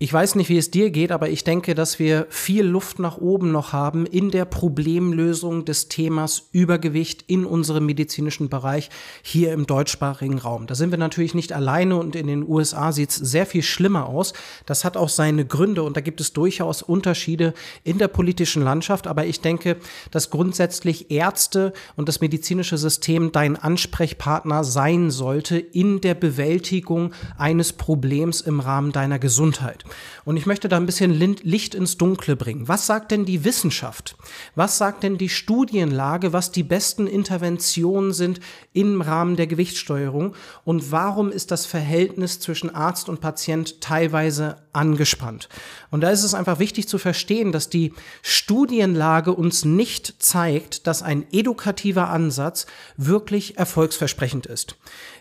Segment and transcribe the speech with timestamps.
[0.00, 3.18] Ich weiß nicht, wie es dir geht, aber ich denke, dass wir viel Luft nach
[3.18, 8.90] oben noch haben in der Problemlösung des Themas Übergewicht in unserem medizinischen Bereich
[9.22, 10.68] hier im deutschsprachigen Raum.
[10.68, 14.06] Da sind wir natürlich nicht alleine und in den USA sieht es sehr viel schlimmer
[14.06, 14.34] aus.
[14.66, 17.52] Das hat auch seine Gründe und da gibt es durchaus Unterschiede
[17.82, 19.08] in der politischen Landschaft.
[19.08, 19.78] Aber ich denke,
[20.12, 27.72] dass grundsätzlich Ärzte und das medizinische System dein Ansprechpartner sein sollte in der Bewältigung eines
[27.72, 29.84] Problems im Rahmen deiner Gesundheit.
[30.24, 32.68] Und ich möchte da ein bisschen Licht ins Dunkle bringen.
[32.68, 34.16] Was sagt denn die Wissenschaft?
[34.54, 38.40] Was sagt denn die Studienlage, was die besten Interventionen sind
[38.72, 40.34] im Rahmen der Gewichtssteuerung?
[40.64, 45.48] Und warum ist das Verhältnis zwischen Arzt und Patient teilweise angespannt?
[45.90, 47.92] Und da ist es einfach wichtig zu verstehen, dass die
[48.22, 52.66] Studienlage uns nicht zeigt, dass ein edukativer Ansatz
[52.96, 54.76] wirklich erfolgsversprechend ist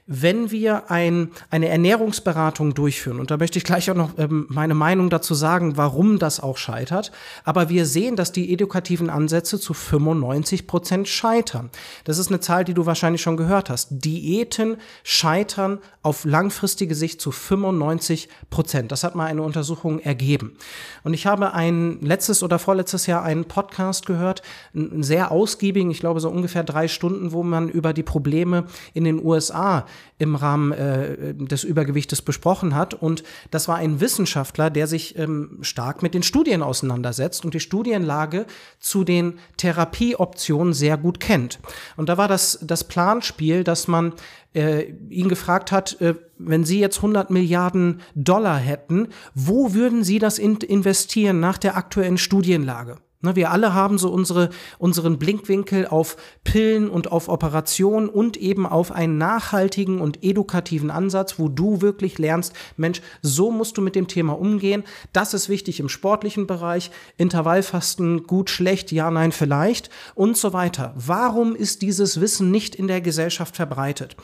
[0.07, 4.73] wenn wir ein, eine Ernährungsberatung durchführen, und da möchte ich gleich auch noch ähm, meine
[4.73, 7.11] Meinung dazu sagen, warum das auch scheitert,
[7.43, 11.69] aber wir sehen, dass die edukativen Ansätze zu 95 Prozent scheitern.
[12.05, 13.89] Das ist eine Zahl, die du wahrscheinlich schon gehört hast.
[13.91, 18.93] Diäten scheitern auf langfristige Sicht zu 95 Prozent.
[18.93, 20.55] Das hat mal eine Untersuchung ergeben.
[21.03, 24.41] Und ich habe ein letztes oder vorletztes Jahr einen Podcast gehört,
[24.73, 29.03] einen sehr ausgiebigen, ich glaube so ungefähr drei Stunden, wo man über die Probleme in
[29.03, 29.85] den USA
[30.17, 32.93] im Rahmen äh, des Übergewichtes besprochen hat.
[32.93, 37.59] Und das war ein Wissenschaftler, der sich ähm, stark mit den Studien auseinandersetzt und die
[37.59, 38.45] Studienlage
[38.79, 41.59] zu den Therapieoptionen sehr gut kennt.
[41.95, 44.13] Und da war das, das Planspiel, dass man
[44.53, 50.19] äh, ihn gefragt hat, äh, wenn Sie jetzt 100 Milliarden Dollar hätten, wo würden Sie
[50.19, 52.97] das in investieren nach der aktuellen Studienlage?
[53.19, 58.67] Ne, wir alle haben so unsere, unseren Blinkwinkel auf Pillen und auf Operationen und eben
[58.67, 63.95] auf einen nachhaltigen und edukativen Ansatz, wo du wirklich lernst, Mensch, so musst du mit
[63.95, 64.83] dem Thema umgehen.
[65.13, 66.91] Das ist wichtig im sportlichen Bereich.
[67.17, 70.93] Intervallfasten, gut, schlecht, ja, nein, vielleicht und so weiter.
[70.95, 74.15] Warum ist dieses Wissen nicht in der Gesellschaft verbreitet?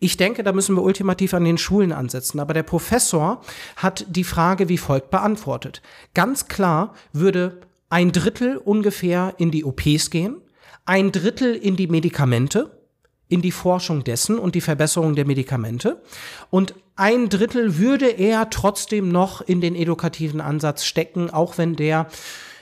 [0.00, 2.40] Ich denke, da müssen wir ultimativ an den Schulen ansetzen.
[2.40, 3.40] Aber der Professor
[3.76, 5.80] hat die Frage wie folgt beantwortet.
[6.12, 7.62] Ganz klar würde
[7.94, 10.40] ein Drittel ungefähr in die OPs gehen,
[10.84, 12.76] ein Drittel in die Medikamente,
[13.28, 16.02] in die Forschung dessen und die Verbesserung der Medikamente
[16.50, 22.08] und ein Drittel würde er trotzdem noch in den edukativen Ansatz stecken, auch wenn der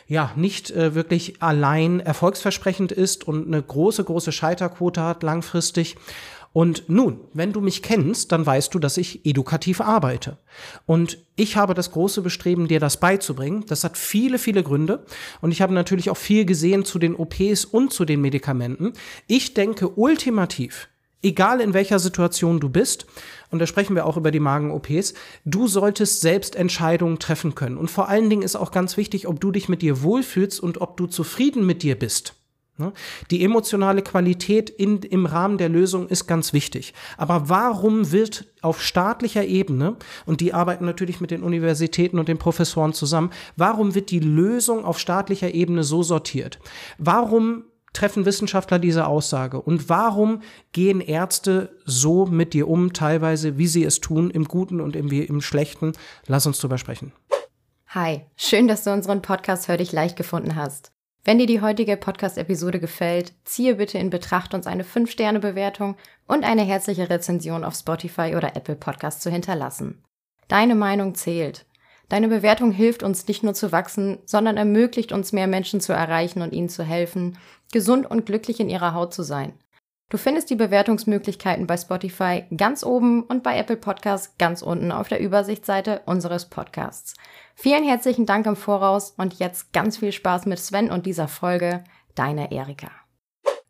[0.06, 5.96] ja nicht äh, wirklich allein erfolgsversprechend ist und eine große, große Scheiterquote hat langfristig.
[6.52, 10.36] Und nun, wenn du mich kennst, dann weißt du, dass ich edukativ arbeite.
[10.84, 13.64] Und ich habe das große Bestreben, dir das beizubringen.
[13.68, 15.06] Das hat viele, viele Gründe.
[15.40, 18.92] Und ich habe natürlich auch viel gesehen zu den OPs und zu den Medikamenten.
[19.26, 20.88] Ich denke ultimativ,
[21.22, 23.06] egal in welcher Situation du bist,
[23.50, 25.14] und da sprechen wir auch über die Magen-OPs,
[25.44, 27.76] du solltest selbst Entscheidungen treffen können.
[27.78, 30.80] Und vor allen Dingen ist auch ganz wichtig, ob du dich mit dir wohlfühlst und
[30.80, 32.34] ob du zufrieden mit dir bist.
[32.78, 32.92] Ne?
[33.30, 36.94] Die emotionale Qualität in, im Rahmen der Lösung ist ganz wichtig.
[37.18, 42.38] Aber warum wird auf staatlicher Ebene, und die arbeiten natürlich mit den Universitäten und den
[42.38, 46.58] Professoren zusammen, warum wird die Lösung auf staatlicher Ebene so sortiert?
[46.98, 49.60] Warum treffen Wissenschaftler diese Aussage?
[49.60, 50.40] Und warum
[50.72, 55.10] gehen Ärzte so mit dir um, teilweise, wie sie es tun, im Guten und im,
[55.10, 55.92] im Schlechten?
[56.26, 57.12] Lass uns drüber sprechen.
[57.88, 60.92] Hi, schön, dass du unseren Podcast Hör dich leicht gefunden hast.
[61.24, 65.94] Wenn dir die heutige Podcast-Episode gefällt, ziehe bitte in Betracht, uns eine 5-Sterne-Bewertung
[66.26, 70.02] und eine herzliche Rezension auf Spotify oder Apple Podcast zu hinterlassen.
[70.48, 71.64] Deine Meinung zählt.
[72.08, 76.42] Deine Bewertung hilft uns nicht nur zu wachsen, sondern ermöglicht uns mehr Menschen zu erreichen
[76.42, 77.38] und ihnen zu helfen,
[77.70, 79.52] gesund und glücklich in ihrer Haut zu sein.
[80.12, 85.08] Du findest die Bewertungsmöglichkeiten bei Spotify ganz oben und bei Apple Podcasts ganz unten auf
[85.08, 87.14] der Übersichtsseite unseres Podcasts.
[87.54, 91.82] Vielen herzlichen Dank im Voraus und jetzt ganz viel Spaß mit Sven und dieser Folge.
[92.14, 92.90] Deine Erika.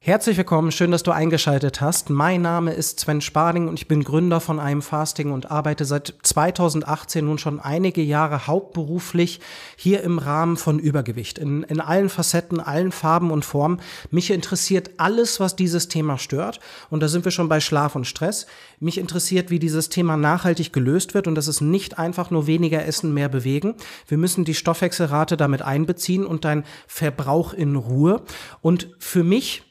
[0.05, 2.11] Herzlich willkommen, schön, dass du eingeschaltet hast.
[2.11, 6.13] Mein Name ist Sven Sparding und ich bin Gründer von einem Fasting und arbeite seit
[6.25, 9.39] 2018 nun schon einige Jahre hauptberuflich
[9.77, 11.39] hier im Rahmen von Übergewicht.
[11.39, 13.81] In, in allen Facetten, allen Farben und Formen.
[14.11, 16.59] Mich interessiert alles, was dieses Thema stört.
[16.91, 18.49] Und da sind wir schon bei Schlaf und Stress.
[18.81, 22.85] Mich interessiert, wie dieses Thema nachhaltig gelöst wird und das ist nicht einfach nur weniger
[22.85, 23.77] essen, mehr bewegen.
[24.09, 28.23] Wir müssen die Stoffwechselrate damit einbeziehen und dein Verbrauch in Ruhe.
[28.63, 29.63] Und für mich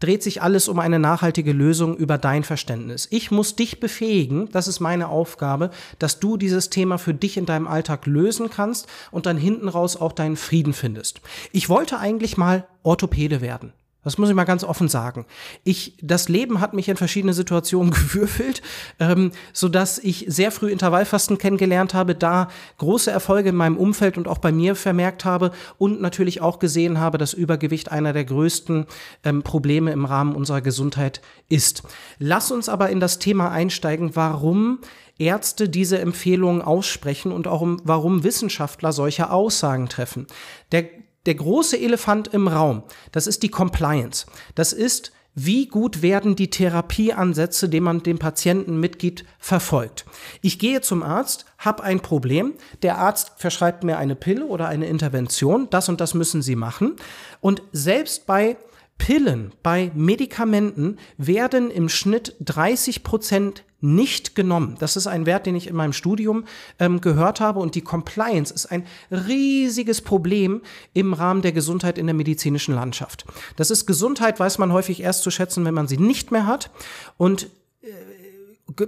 [0.00, 3.06] dreht sich alles um eine nachhaltige Lösung über dein Verständnis.
[3.10, 7.46] Ich muss dich befähigen, das ist meine Aufgabe, dass du dieses Thema für dich in
[7.46, 11.20] deinem Alltag lösen kannst und dann hinten raus auch deinen Frieden findest.
[11.52, 13.72] Ich wollte eigentlich mal Orthopäde werden.
[14.02, 15.26] Das muss ich mal ganz offen sagen.
[15.62, 18.62] Ich, das Leben hat mich in verschiedene Situationen gewürfelt,
[18.98, 22.48] ähm, so dass ich sehr früh Intervallfasten kennengelernt habe, da
[22.78, 26.98] große Erfolge in meinem Umfeld und auch bei mir vermerkt habe und natürlich auch gesehen
[26.98, 28.86] habe, dass Übergewicht einer der größten
[29.24, 31.82] ähm, Probleme im Rahmen unserer Gesundheit ist.
[32.18, 34.78] Lass uns aber in das Thema einsteigen, warum
[35.18, 40.26] Ärzte diese Empfehlungen aussprechen und auch um, warum Wissenschaftler solche Aussagen treffen.
[40.72, 40.88] Der
[41.26, 42.82] der große Elefant im Raum,
[43.12, 44.26] das ist die Compliance.
[44.54, 50.04] Das ist, wie gut werden die Therapieansätze, die man dem Patienten mitgibt, verfolgt.
[50.42, 54.86] Ich gehe zum Arzt, habe ein Problem, der Arzt verschreibt mir eine Pille oder eine
[54.86, 56.96] Intervention, das und das müssen Sie machen.
[57.40, 58.56] Und selbst bei
[58.98, 64.76] Pillen, bei Medikamenten werden im Schnitt 30 Prozent nicht genommen.
[64.78, 66.44] Das ist ein Wert, den ich in meinem Studium
[66.78, 67.60] ähm, gehört habe.
[67.60, 70.62] Und die Compliance ist ein riesiges Problem
[70.92, 73.24] im Rahmen der Gesundheit in der medizinischen Landschaft.
[73.56, 76.70] Das ist Gesundheit, weiß man häufig erst zu schätzen, wenn man sie nicht mehr hat.
[77.16, 77.48] Und
[77.82, 78.86] äh,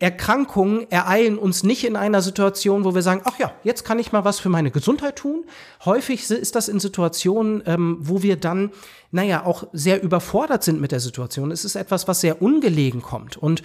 [0.00, 4.12] Erkrankungen ereilen uns nicht in einer Situation, wo wir sagen, ach ja, jetzt kann ich
[4.12, 5.44] mal was für meine Gesundheit tun.
[5.84, 8.70] Häufig ist das in Situationen, ähm, wo wir dann,
[9.12, 11.50] naja, auch sehr überfordert sind mit der Situation.
[11.50, 13.36] Es ist etwas, was sehr ungelegen kommt.
[13.36, 13.62] Und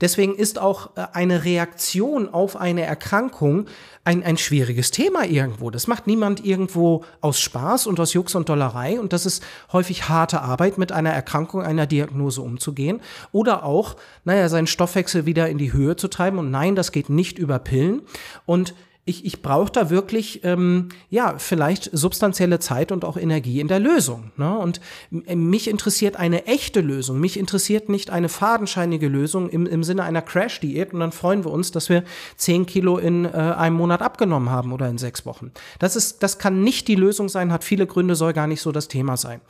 [0.00, 3.66] Deswegen ist auch äh, eine Reaktion auf eine Erkrankung
[4.04, 5.70] ein, ein schwieriges Thema irgendwo.
[5.70, 9.00] Das macht niemand irgendwo aus Spaß und aus Jux und Dollerei.
[9.00, 9.42] Und das ist
[9.72, 13.00] häufig harte Arbeit, mit einer Erkrankung, einer Diagnose umzugehen.
[13.32, 16.38] Oder auch, naja, seinen Stoffwechsel wieder in die Höhe zu treiben.
[16.38, 18.02] Und nein, das geht nicht über Pillen.
[18.46, 18.74] Und
[19.06, 23.78] ich, ich brauche da wirklich, ähm, ja, vielleicht substanzielle Zeit und auch Energie in der
[23.78, 24.30] Lösung.
[24.38, 24.56] Ne?
[24.56, 24.80] Und
[25.10, 27.20] mich interessiert eine echte Lösung.
[27.20, 31.50] Mich interessiert nicht eine fadenscheinige Lösung im, im Sinne einer Crash-Diät und dann freuen wir
[31.50, 32.02] uns, dass wir
[32.36, 35.52] zehn Kilo in äh, einem Monat abgenommen haben oder in sechs Wochen.
[35.78, 38.72] Das ist, das kann nicht die Lösung sein, hat viele Gründe, soll gar nicht so
[38.72, 39.40] das Thema sein.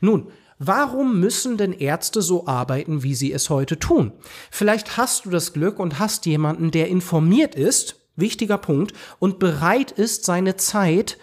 [0.00, 0.28] Nun,
[0.60, 4.10] Warum müssen denn Ärzte so arbeiten, wie sie es heute tun?
[4.50, 9.90] Vielleicht hast du das Glück und hast jemanden, der informiert ist, wichtiger Punkt, und bereit
[9.90, 11.18] ist, seine Zeit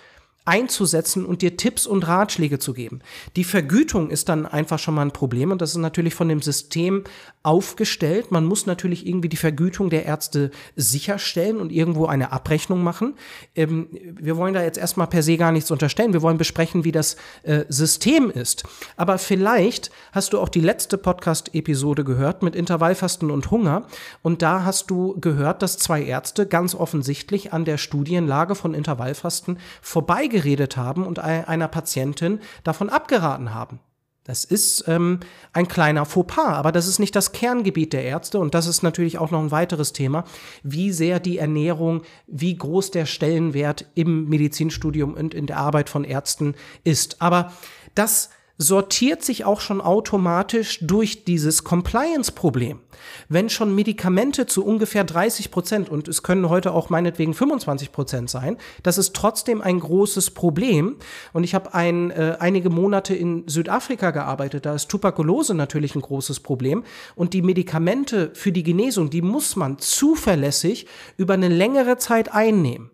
[0.46, 3.00] einzusetzen und dir Tipps und Ratschläge zu geben.
[3.36, 6.42] Die Vergütung ist dann einfach schon mal ein Problem und das ist natürlich von dem
[6.42, 7.04] System
[7.46, 8.32] aufgestellt.
[8.32, 13.16] Man muss natürlich irgendwie die Vergütung der Ärzte sicherstellen und irgendwo eine Abrechnung machen.
[13.56, 16.14] Ähm, wir wollen da jetzt erstmal per se gar nichts unterstellen.
[16.14, 18.64] Wir wollen besprechen, wie das äh, System ist.
[18.98, 23.86] Aber vielleicht hast du auch die letzte Podcast-Episode gehört mit Intervallfasten und Hunger
[24.22, 29.60] und da hast du gehört, dass zwei Ärzte ganz offensichtlich an der Studienlage von Intervallfasten
[29.82, 33.80] vorbei geredet haben und einer Patientin davon abgeraten haben.
[34.26, 35.20] Das ist ähm,
[35.54, 39.20] ein kleiner Fauxpas, aber das ist nicht das Kerngebiet der Ärzte und das ist natürlich
[39.20, 40.26] auch noch ein weiteres Thema,
[40.64, 46.04] wie sehr die Ernährung, wie groß der Stellenwert im Medizinstudium und in der Arbeit von
[46.04, 47.22] Ärzten ist.
[47.22, 47.54] Aber
[47.94, 52.80] das sortiert sich auch schon automatisch durch dieses Compliance-Problem.
[53.28, 58.30] Wenn schon Medikamente zu ungefähr 30 Prozent und es können heute auch meinetwegen 25 Prozent
[58.30, 60.96] sein, das ist trotzdem ein großes Problem.
[61.34, 66.02] Und ich habe ein, äh, einige Monate in Südafrika gearbeitet, da ist Tuberkulose natürlich ein
[66.02, 66.84] großes Problem.
[67.16, 70.88] Und die Medikamente für die Genesung, die muss man zuverlässig
[71.18, 72.92] über eine längere Zeit einnehmen.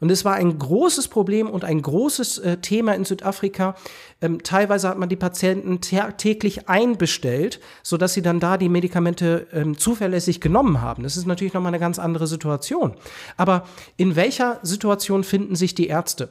[0.00, 3.76] Und es war ein großes Problem und ein großes äh, Thema in Südafrika.
[4.20, 9.78] Ähm, teilweise hat man die Patienten täglich einbestellt, sodass sie dann da die Medikamente ähm,
[9.78, 11.02] zuverlässig genommen haben.
[11.02, 12.94] Das ist natürlich nochmal eine ganz andere Situation.
[13.36, 13.64] Aber
[13.96, 16.30] in welcher Situation finden sich die Ärzte?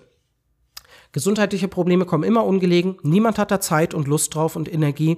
[1.12, 2.98] Gesundheitliche Probleme kommen immer ungelegen.
[3.02, 5.18] Niemand hat da Zeit und Lust drauf und Energie.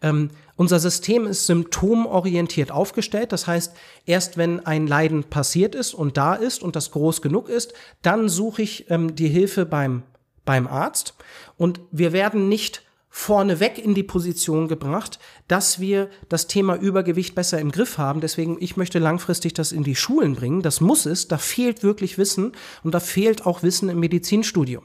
[0.00, 3.32] Ähm, unser System ist symptomorientiert aufgestellt.
[3.32, 3.74] Das heißt,
[4.06, 7.72] erst wenn ein Leiden passiert ist und da ist und das groß genug ist,
[8.02, 10.02] dann suche ich ähm, die Hilfe beim,
[10.44, 11.14] beim Arzt.
[11.56, 12.82] Und wir werden nicht
[13.14, 18.22] vorneweg in die Position gebracht, dass wir das Thema Übergewicht besser im Griff haben.
[18.22, 20.62] Deswegen, ich möchte langfristig das in die Schulen bringen.
[20.62, 21.28] Das muss es.
[21.28, 24.84] Da fehlt wirklich Wissen und da fehlt auch Wissen im Medizinstudium.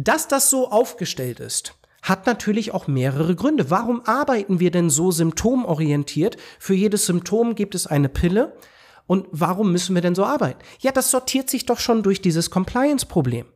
[0.00, 3.68] Dass das so aufgestellt ist, hat natürlich auch mehrere Gründe.
[3.68, 6.36] Warum arbeiten wir denn so symptomorientiert?
[6.60, 8.56] Für jedes Symptom gibt es eine Pille.
[9.08, 10.60] Und warum müssen wir denn so arbeiten?
[10.78, 13.46] Ja, das sortiert sich doch schon durch dieses Compliance-Problem.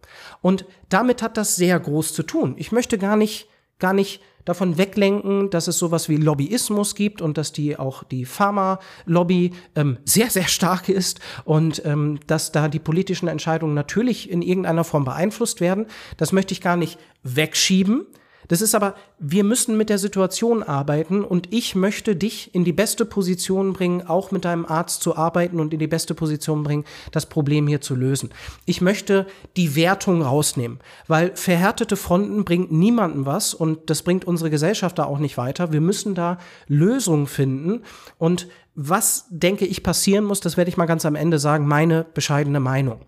[0.40, 2.56] Und damit hat das sehr groß zu tun.
[2.58, 3.46] Ich möchte gar nicht,
[3.82, 8.24] gar nicht davon weglenken, dass es sowas wie Lobbyismus gibt und dass die auch die
[8.24, 14.40] Pharma-Lobby ähm, sehr, sehr stark ist und ähm, dass da die politischen Entscheidungen natürlich in
[14.40, 15.86] irgendeiner Form beeinflusst werden.
[16.16, 18.06] Das möchte ich gar nicht wegschieben.
[18.52, 22.74] Das ist aber, wir müssen mit der Situation arbeiten und ich möchte dich in die
[22.74, 26.84] beste Position bringen, auch mit deinem Arzt zu arbeiten und in die beste Position bringen,
[27.12, 28.28] das Problem hier zu lösen.
[28.66, 34.50] Ich möchte die Wertung rausnehmen, weil verhärtete Fronten bringt niemandem was und das bringt unsere
[34.50, 35.72] Gesellschaft da auch nicht weiter.
[35.72, 36.36] Wir müssen da
[36.68, 37.80] Lösungen finden
[38.18, 42.04] und was denke ich passieren muss, das werde ich mal ganz am Ende sagen, meine
[42.04, 43.00] bescheidene Meinung.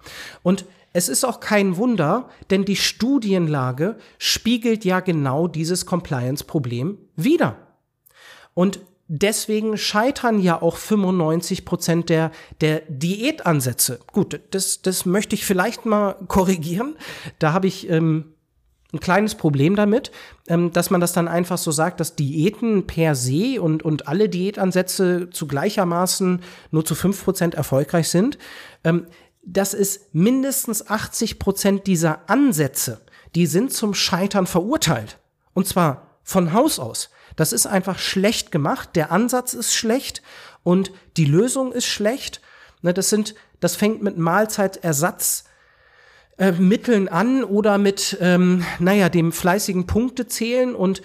[0.42, 7.56] Und es ist auch kein Wunder, denn die Studienlage spiegelt ja genau dieses Compliance-Problem wider.
[8.54, 13.98] Und deswegen scheitern ja auch 95 Prozent der, der Diätansätze.
[14.12, 16.94] Gut, das, das möchte ich vielleicht mal korrigieren.
[17.40, 18.34] Da habe ich ähm,
[18.92, 20.12] ein kleines Problem damit,
[20.46, 24.28] ähm, dass man das dann einfach so sagt, dass Diäten per se und, und alle
[24.28, 28.38] Diätansätze zu gleichermaßen nur zu 5 Prozent erfolgreich sind.
[28.84, 29.06] Ähm,
[29.46, 33.00] dass es mindestens 80 Prozent dieser Ansätze,
[33.34, 35.18] die sind zum Scheitern verurteilt.
[35.52, 37.10] Und zwar von Haus aus.
[37.36, 38.90] Das ist einfach schlecht gemacht.
[38.94, 40.22] Der Ansatz ist schlecht
[40.62, 42.40] und die Lösung ist schlecht.
[42.82, 45.44] Ne, das sind, das fängt mit Mahlzeitersatz
[46.38, 51.02] äh, Mitteln an oder mit, ähm, naja, dem fleißigen Punktezählen und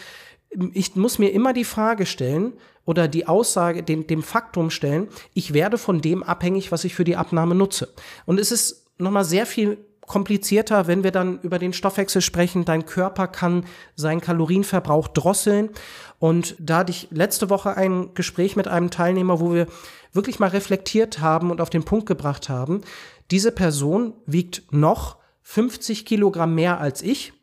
[0.74, 2.54] ich muss mir immer die Frage stellen
[2.90, 7.04] oder die Aussage, den, dem Faktum stellen, ich werde von dem abhängig, was ich für
[7.04, 7.94] die Abnahme nutze.
[8.26, 9.78] Und es ist nochmal sehr viel
[10.08, 12.66] komplizierter, wenn wir dann über den Stoffwechsel sprechen.
[12.66, 13.66] Dein Körper kann
[13.96, 15.70] seinen Kalorienverbrauch drosseln.
[16.18, 19.68] Und da hatte ich letzte Woche ein Gespräch mit einem Teilnehmer, wo wir
[20.12, 22.82] wirklich mal reflektiert haben und auf den Punkt gebracht haben.
[23.30, 27.34] Diese Person wiegt noch 50 Kilogramm mehr als ich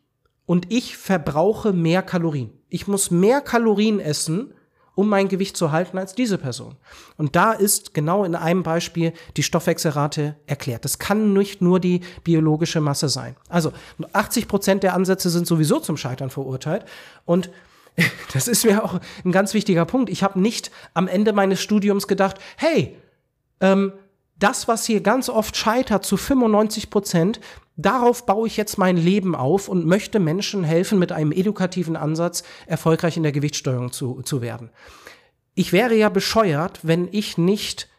[0.45, 2.51] und ich verbrauche mehr Kalorien.
[2.67, 4.53] Ich muss mehr Kalorien essen,
[4.97, 6.75] um mein Gewicht zu halten als diese Person.
[7.17, 10.85] Und da ist genau in einem Beispiel die Stoffwechselrate erklärt.
[10.85, 13.35] Das kann nicht nur die biologische Masse sein.
[13.47, 13.73] Also
[14.11, 16.83] 80 Prozent der Ansätze sind sowieso zum Scheitern verurteilt.
[17.25, 17.51] Und
[18.33, 20.09] das ist mir auch ein ganz wichtiger Punkt.
[20.09, 22.97] Ich habe nicht am Ende meines Studiums gedacht, hey,
[23.61, 23.93] ähm,
[24.39, 27.39] das, was hier ganz oft scheitert, zu 95 Prozent,
[27.75, 32.43] darauf baue ich jetzt mein Leben auf und möchte Menschen helfen, mit einem edukativen Ansatz
[32.65, 34.69] erfolgreich in der Gewichtssteuerung zu, zu werden.
[35.55, 37.89] Ich wäre ja bescheuert, wenn ich nicht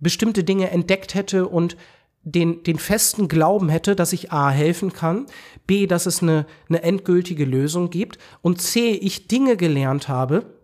[0.00, 1.76] bestimmte Dinge entdeckt hätte und
[2.22, 5.26] den, den festen Glauben hätte, dass ich A helfen kann,
[5.66, 10.57] B, dass es eine, eine endgültige Lösung gibt und C, ich Dinge gelernt habe,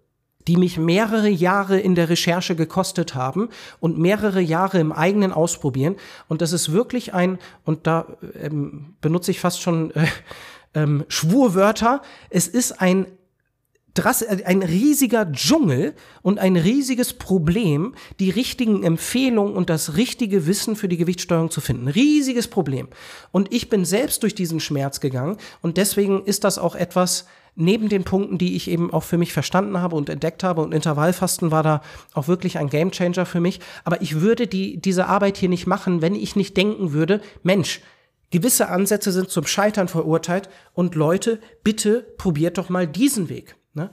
[0.47, 3.49] die mich mehrere Jahre in der Recherche gekostet haben
[3.81, 5.97] und mehrere Jahre im eigenen Ausprobieren.
[6.29, 8.07] Und das ist wirklich ein, und da
[8.41, 10.07] ähm, benutze ich fast schon äh,
[10.75, 13.07] ähm, Schwurwörter, es ist ein
[13.97, 20.89] ein riesiger Dschungel und ein riesiges Problem, die richtigen Empfehlungen und das richtige Wissen für
[20.89, 21.87] die Gewichtssteuerung zu finden.
[21.87, 22.89] Riesiges Problem.
[23.31, 27.89] Und ich bin selbst durch diesen Schmerz gegangen und deswegen ist das auch etwas, neben
[27.89, 31.51] den Punkten, die ich eben auch für mich verstanden habe und entdeckt habe, und Intervallfasten
[31.51, 31.83] war da
[32.13, 33.61] auch wirklich ein Gamechanger für mich.
[33.85, 37.81] Aber ich würde die, diese Arbeit hier nicht machen, wenn ich nicht denken würde, Mensch,
[38.31, 43.57] gewisse Ansätze sind zum Scheitern verurteilt und Leute, bitte probiert doch mal diesen Weg.
[43.75, 43.91] Ne?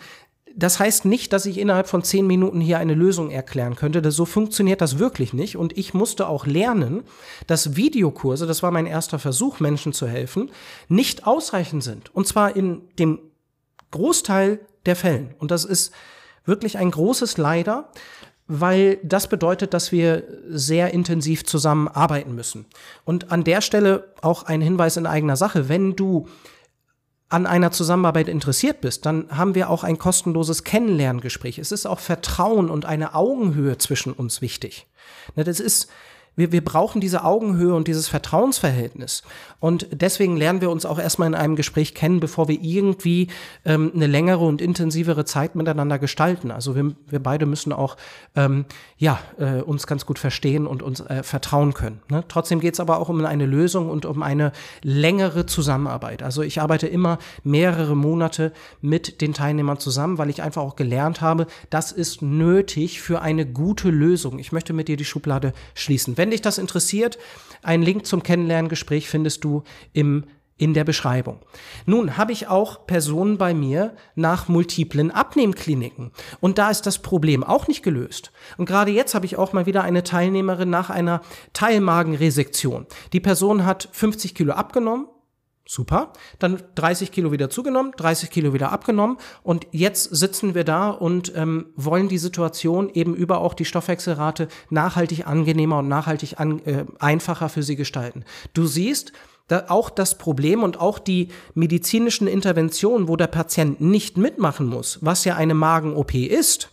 [0.56, 4.02] Das heißt nicht, dass ich innerhalb von zehn Minuten hier eine Lösung erklären könnte.
[4.02, 5.56] Das, so funktioniert das wirklich nicht.
[5.56, 7.04] Und ich musste auch lernen,
[7.48, 10.52] dass Videokurse, das war mein erster Versuch, Menschen zu helfen,
[10.90, 12.14] nicht ausreichend sind.
[12.14, 13.20] Und zwar in dem
[13.92, 15.36] Großteil der Fällen.
[15.40, 15.94] Und das ist
[16.46, 17.92] wirklich ein großes Leider,
[18.48, 22.66] weil das bedeutet, dass wir sehr intensiv zusammenarbeiten müssen.
[23.06, 25.70] Und an der Stelle auch ein Hinweis in eigener Sache.
[25.70, 26.28] Wenn du
[27.30, 31.60] an einer Zusammenarbeit interessiert bist, dann haben wir auch ein kostenloses Kennenlerngespräch.
[31.60, 34.88] Es ist auch Vertrauen und eine Augenhöhe zwischen uns wichtig.
[35.36, 35.90] Ne, das ist
[36.36, 39.24] wir, wir brauchen diese Augenhöhe und dieses Vertrauensverhältnis.
[39.60, 43.28] Und deswegen lernen wir uns auch erstmal in einem Gespräch kennen, bevor wir irgendwie
[43.66, 46.50] ähm, eine längere und intensivere Zeit miteinander gestalten.
[46.50, 47.98] Also wir, wir beide müssen auch
[48.36, 48.66] ähm,
[48.98, 52.02] ja, äh, uns ganz gut verstehen und uns äh, vertrauen können.
[52.10, 52.24] Ne?
[52.28, 56.24] Trotzdem geht es aber auch um eine Lösung und um eine längere Zusammenarbeit.
[56.24, 61.22] Also ich arbeite immer mehrere Monate mit den Teilnehmern zusammen, weil ich einfach auch gelernt
[61.22, 64.40] habe, das ist nötig für eine gute Lösung.
[64.40, 66.18] Ich möchte mit dir die Schublade schließen.
[66.22, 67.18] Wenn dich das interessiert,
[67.64, 70.26] einen Link zum Kennenlerngespräch findest du im
[70.56, 71.40] in der Beschreibung.
[71.88, 76.12] Nun habe ich auch Personen bei mir nach multiplen Abnehmkliniken.
[76.40, 78.32] Und da ist das Problem auch nicht gelöst.
[78.60, 81.22] Und gerade jetzt habe ich auch mal wieder eine Teilnehmerin nach einer
[81.54, 82.86] Teilmagenresektion.
[83.14, 85.08] Die Person hat 50 Kilo abgenommen,
[85.72, 86.12] Super.
[86.38, 89.16] Dann 30 Kilo wieder zugenommen, 30 Kilo wieder abgenommen.
[89.42, 94.50] Und jetzt sitzen wir da und ähm, wollen die Situation eben über auch die Stoffwechselrate
[94.70, 98.26] nachhaltig angenehmer und nachhaltig an, äh, einfacher für sie gestalten.
[98.54, 99.14] Du siehst,
[99.48, 105.00] da auch das Problem und auch die medizinischen Interventionen, wo der Patient nicht mitmachen muss,
[105.02, 106.70] was ja eine Magen-OP ist,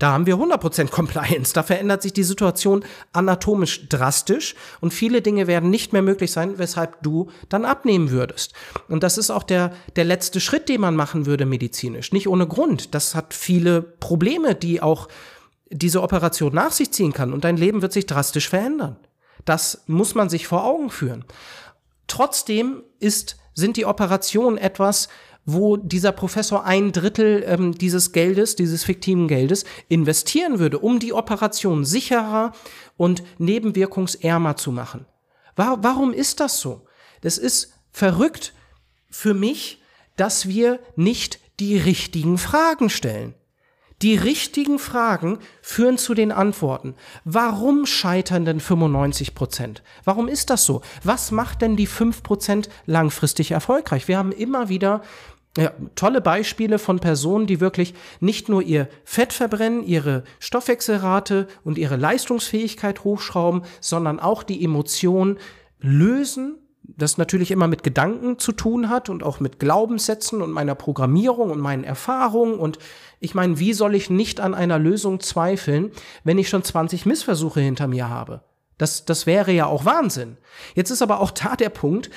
[0.00, 1.52] da haben wir 100% Compliance.
[1.52, 6.58] Da verändert sich die Situation anatomisch drastisch und viele Dinge werden nicht mehr möglich sein,
[6.58, 8.54] weshalb du dann abnehmen würdest.
[8.88, 12.12] Und das ist auch der, der letzte Schritt, den man machen würde medizinisch.
[12.12, 12.94] Nicht ohne Grund.
[12.94, 15.06] Das hat viele Probleme, die auch
[15.68, 18.96] diese Operation nach sich ziehen kann und dein Leben wird sich drastisch verändern.
[19.44, 21.26] Das muss man sich vor Augen führen.
[22.06, 25.08] Trotzdem ist, sind die Operationen etwas,
[25.44, 31.12] wo dieser Professor ein Drittel ähm, dieses Geldes, dieses fiktiven Geldes, investieren würde, um die
[31.12, 32.52] Operation sicherer
[32.96, 35.06] und nebenwirkungsärmer zu machen.
[35.56, 36.86] War, warum ist das so?
[37.22, 38.54] Das ist verrückt
[39.08, 39.82] für mich,
[40.16, 43.34] dass wir nicht die richtigen Fragen stellen.
[44.02, 46.94] Die richtigen Fragen führen zu den Antworten.
[47.24, 49.82] Warum scheitern denn 95 Prozent?
[50.04, 50.80] Warum ist das so?
[51.04, 54.08] Was macht denn die 5 Prozent langfristig erfolgreich?
[54.08, 55.02] Wir haben immer wieder
[55.58, 61.76] ja, tolle Beispiele von Personen, die wirklich nicht nur ihr Fett verbrennen, ihre Stoffwechselrate und
[61.76, 65.38] ihre Leistungsfähigkeit hochschrauben, sondern auch die Emotionen
[65.80, 66.59] lösen
[66.96, 71.50] das natürlich immer mit Gedanken zu tun hat und auch mit Glaubenssätzen und meiner Programmierung
[71.50, 72.58] und meinen Erfahrungen.
[72.58, 72.78] Und
[73.20, 75.92] ich meine, wie soll ich nicht an einer Lösung zweifeln,
[76.24, 78.42] wenn ich schon 20 Missversuche hinter mir habe?
[78.78, 80.38] Das, das wäre ja auch Wahnsinn.
[80.74, 82.10] Jetzt ist aber auch da der Punkt,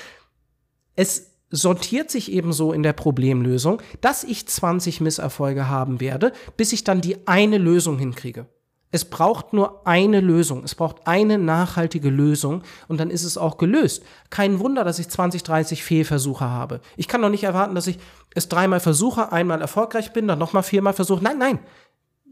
[0.96, 6.72] es sortiert sich eben so in der Problemlösung, dass ich 20 Misserfolge haben werde, bis
[6.72, 8.46] ich dann die eine Lösung hinkriege.
[8.94, 10.62] Es braucht nur eine Lösung.
[10.62, 14.04] Es braucht eine nachhaltige Lösung und dann ist es auch gelöst.
[14.30, 16.80] Kein Wunder, dass ich 20, 30 Fehlversuche habe.
[16.96, 17.98] Ich kann doch nicht erwarten, dass ich
[18.36, 21.24] es dreimal versuche, einmal erfolgreich bin, dann nochmal viermal versuche.
[21.24, 21.58] Nein, nein.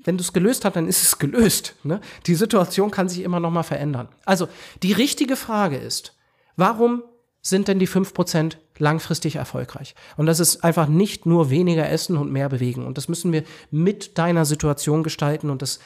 [0.04, 1.74] Wenn du es gelöst hast, dann ist es gelöst.
[1.82, 2.00] Ne?
[2.28, 4.08] Die Situation kann sich immer nochmal verändern.
[4.24, 4.46] Also,
[4.84, 6.16] die richtige Frage ist,
[6.54, 7.02] warum
[7.40, 9.96] sind denn die 5% langfristig erfolgreich?
[10.16, 12.86] Und das ist einfach nicht nur weniger essen und mehr bewegen.
[12.86, 13.42] Und das müssen wir
[13.72, 15.80] mit deiner Situation gestalten und das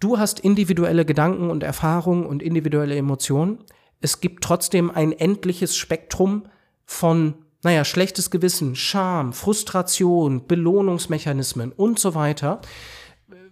[0.00, 3.58] Du hast individuelle Gedanken und Erfahrungen und individuelle Emotionen.
[4.00, 6.44] Es gibt trotzdem ein endliches Spektrum
[6.84, 12.60] von, naja, schlechtes Gewissen, Scham, Frustration, Belohnungsmechanismen und so weiter,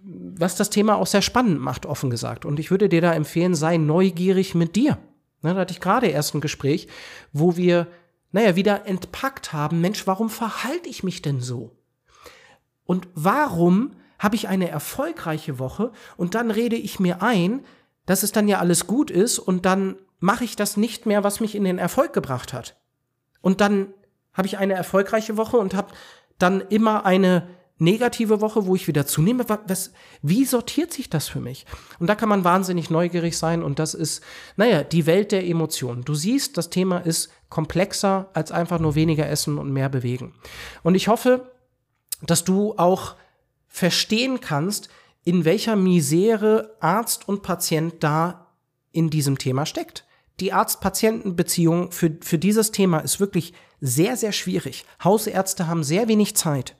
[0.03, 2.45] was das Thema auch sehr spannend macht, offen gesagt.
[2.45, 4.97] Und ich würde dir da empfehlen, sei neugierig mit dir.
[5.41, 6.87] Da hatte ich gerade erst ein Gespräch,
[7.33, 7.87] wo wir,
[8.31, 11.75] naja, wieder entpackt haben, Mensch, warum verhalte ich mich denn so?
[12.85, 17.65] Und warum habe ich eine erfolgreiche Woche und dann rede ich mir ein,
[18.05, 21.39] dass es dann ja alles gut ist und dann mache ich das nicht mehr, was
[21.39, 22.75] mich in den Erfolg gebracht hat.
[23.41, 23.93] Und dann
[24.33, 25.93] habe ich eine erfolgreiche Woche und habe
[26.37, 27.47] dann immer eine
[27.79, 29.45] negative Woche, wo ich wieder zunehme.
[29.47, 31.65] Was, wie sortiert sich das für mich?
[31.99, 34.23] Und da kann man wahnsinnig neugierig sein und das ist,
[34.55, 36.03] naja, die Welt der Emotionen.
[36.03, 40.33] Du siehst, das Thema ist komplexer als einfach nur weniger essen und mehr bewegen.
[40.83, 41.51] Und ich hoffe,
[42.21, 43.15] dass du auch
[43.77, 44.89] verstehen kannst,
[45.23, 48.47] in welcher Misere Arzt und Patient da
[48.91, 50.05] in diesem Thema steckt.
[50.39, 54.85] Die Arzt-Patienten-Beziehung für, für dieses Thema ist wirklich sehr, sehr schwierig.
[55.03, 56.75] Hausärzte haben sehr wenig Zeit.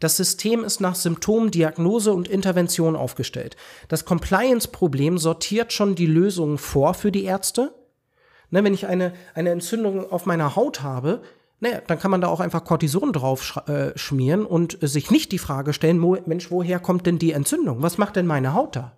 [0.00, 3.56] Das System ist nach Symptom, Diagnose und Intervention aufgestellt.
[3.88, 7.74] Das Compliance-Problem sortiert schon die Lösungen vor für die Ärzte.
[8.50, 11.20] Ne, wenn ich eine, eine Entzündung auf meiner Haut habe,
[11.60, 15.38] naja, dann kann man da auch einfach Cortison drauf äh, schmieren und sich nicht die
[15.38, 17.82] Frage stellen, Mensch, woher kommt denn die Entzündung?
[17.82, 18.96] Was macht denn meine Haut da?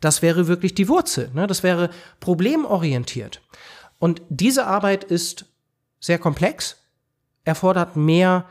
[0.00, 1.30] Das wäre wirklich die Wurzel.
[1.32, 1.46] Ne?
[1.46, 3.40] Das wäre problemorientiert.
[3.98, 5.46] Und diese Arbeit ist
[6.00, 6.76] sehr komplex,
[7.44, 8.44] erfordert mehr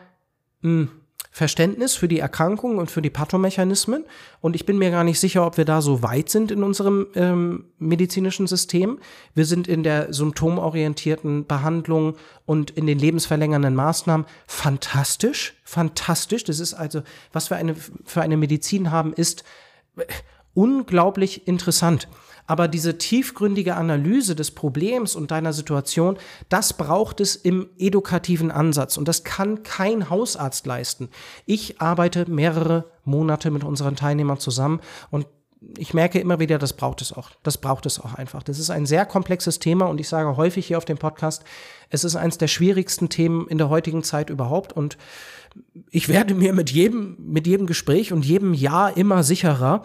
[0.62, 0.92] mh, hm,
[1.36, 4.06] Verständnis für die Erkrankung und für die Pathomechanismen.
[4.40, 7.08] Und ich bin mir gar nicht sicher, ob wir da so weit sind in unserem
[7.14, 9.00] ähm, medizinischen System.
[9.34, 16.46] Wir sind in der symptomorientierten Behandlung und in den lebensverlängernden Maßnahmen fantastisch, fantastisch.
[16.46, 17.02] Das ist also,
[17.34, 19.44] was wir eine, für eine Medizin haben, ist
[19.98, 20.06] äh,
[20.54, 22.08] unglaublich interessant.
[22.48, 26.18] Aber diese tiefgründige Analyse des Problems und deiner Situation,
[26.50, 28.98] das braucht es im edukativen Ansatz.
[28.98, 31.10] Und das kann kein Hausarzt leisten.
[31.46, 34.80] Ich arbeite mehrere Monate mit unseren Teilnehmern zusammen
[35.12, 35.26] und
[35.78, 37.32] ich merke immer wieder, das braucht es auch.
[37.44, 38.44] Das braucht es auch einfach.
[38.44, 41.44] Das ist ein sehr komplexes Thema und ich sage häufig hier auf dem Podcast,
[41.90, 44.98] es ist eines der schwierigsten Themen in der heutigen Zeit überhaupt und
[45.90, 49.84] ich werde mir mit jedem, mit jedem Gespräch und jedem Jahr immer sicherer,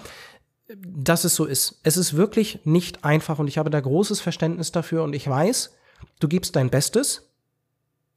[0.77, 1.81] dass es so ist.
[1.83, 5.75] Es ist wirklich nicht einfach und ich habe da großes Verständnis dafür und ich weiß,
[6.21, 7.27] du gibst dein Bestes.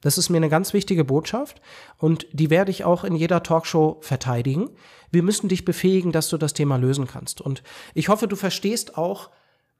[0.02, 1.62] Das ist mir eine ganz wichtige Botschaft
[1.98, 4.70] und die werde ich auch in jeder Talkshow verteidigen.
[5.12, 7.40] Wir müssen dich befähigen, dass du das Thema lösen kannst.
[7.40, 7.64] Und
[7.94, 9.30] ich hoffe, du verstehst auch,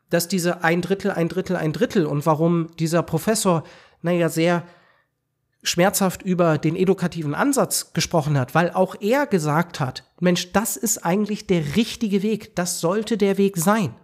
[0.10, 3.64] dass diese ein Drittel, ein Drittel, ein Drittel und warum dieser Professor
[4.04, 4.64] naja, sehr
[5.64, 11.00] schmerzhaft über den edukativen Ansatz gesprochen hat, weil auch er gesagt hat, Mensch, das ist
[11.06, 13.96] eigentlich der richtige Weg, das sollte der Weg sein.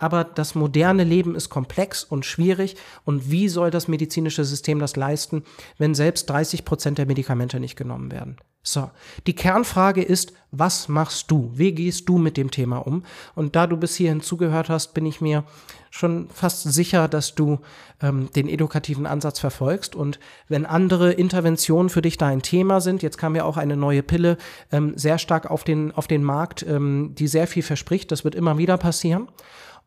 [0.00, 2.76] Aber das moderne Leben ist komplex und schwierig.
[3.04, 5.44] Und wie soll das medizinische System das leisten,
[5.76, 8.38] wenn selbst 30 Prozent der Medikamente nicht genommen werden?
[8.62, 8.90] So,
[9.26, 11.50] die Kernfrage ist, was machst du?
[11.54, 13.04] Wie gehst du mit dem Thema um?
[13.34, 15.44] Und da du bis hierhin zugehört hast, bin ich mir
[15.90, 17.58] schon fast sicher, dass du
[18.00, 19.94] ähm, den edukativen Ansatz verfolgst.
[19.96, 23.76] Und wenn andere Interventionen für dich da ein Thema sind, jetzt kam ja auch eine
[23.76, 24.38] neue Pille
[24.70, 28.12] ähm, sehr stark auf den, auf den Markt, ähm, die sehr viel verspricht.
[28.12, 29.28] Das wird immer wieder passieren.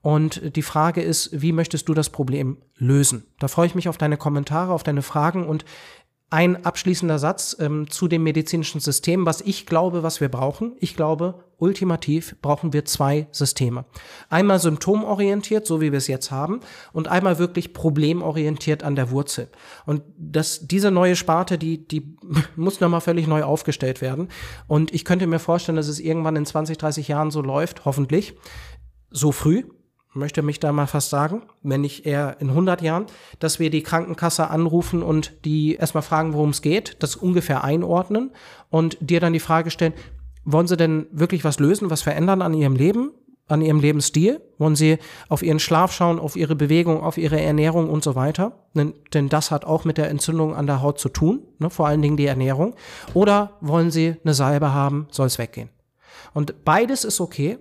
[0.01, 3.25] Und die Frage ist, wie möchtest du das Problem lösen?
[3.39, 5.63] Da freue ich mich auf deine Kommentare, auf deine Fragen und
[6.33, 10.75] ein abschließender Satz ähm, zu dem medizinischen System, was ich glaube, was wir brauchen.
[10.79, 13.85] Ich glaube, ultimativ brauchen wir zwei Systeme.
[14.31, 19.47] Einmal symptomorientiert, so wie wir es jetzt haben, und einmal wirklich problemorientiert an der Wurzel.
[19.85, 22.17] Und das, diese neue Sparte, die, die
[22.55, 24.29] muss nochmal völlig neu aufgestellt werden.
[24.65, 28.33] Und ich könnte mir vorstellen, dass es irgendwann in 20, 30 Jahren so läuft, hoffentlich,
[29.11, 29.65] so früh,
[30.13, 33.05] möchte mich da mal fast sagen, wenn nicht eher in 100 Jahren,
[33.39, 38.31] dass wir die Krankenkasse anrufen und die erstmal fragen, worum es geht, das ungefähr einordnen
[38.69, 39.93] und dir dann die Frage stellen,
[40.45, 43.11] wollen sie denn wirklich was lösen, was verändern an ihrem Leben,
[43.47, 44.41] an ihrem Lebensstil?
[44.57, 44.97] Wollen sie
[45.29, 48.67] auf ihren Schlaf schauen, auf ihre Bewegung, auf ihre Ernährung und so weiter?
[48.73, 51.69] Denn, denn das hat auch mit der Entzündung an der Haut zu tun, ne?
[51.69, 52.75] vor allen Dingen die Ernährung.
[53.13, 55.69] Oder wollen sie eine Salbe haben, soll es weggehen?
[56.33, 57.57] Und beides ist okay.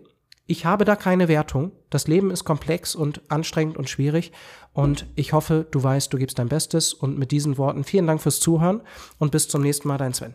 [0.52, 1.72] Ich habe da keine Wertung.
[1.88, 4.32] Das Leben ist komplex und anstrengend und schwierig.
[4.74, 6.92] Und ich hoffe, du weißt, du gibst dein Bestes.
[6.92, 8.82] Und mit diesen Worten vielen Dank fürs Zuhören
[9.16, 10.34] und bis zum nächsten Mal, dein Sven.